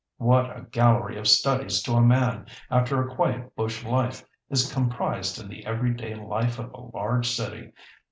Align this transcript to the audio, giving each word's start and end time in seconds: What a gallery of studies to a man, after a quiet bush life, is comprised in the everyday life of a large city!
What 0.17 0.45
a 0.57 0.63
gallery 0.63 1.19
of 1.19 1.27
studies 1.27 1.79
to 1.83 1.93
a 1.93 2.01
man, 2.01 2.47
after 2.71 2.99
a 3.07 3.15
quiet 3.15 3.55
bush 3.55 3.83
life, 3.85 4.25
is 4.49 4.73
comprised 4.73 5.39
in 5.39 5.47
the 5.47 5.63
everyday 5.63 6.15
life 6.15 6.57
of 6.57 6.73
a 6.73 6.81
large 6.97 7.29
city! 7.29 7.71